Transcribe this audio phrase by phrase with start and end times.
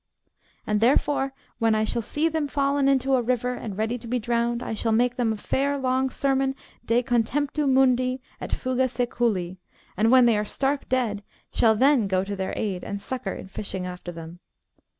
[0.65, 4.17] And therefore when I shall see them fallen into a river, and ready to be
[4.17, 9.57] drowned, I shall make them a fair long sermon de contemptu mundi, et fuga seculi;
[9.95, 11.21] and when they are stark dead,
[11.53, 14.39] shall then go to their aid and succour in fishing after them.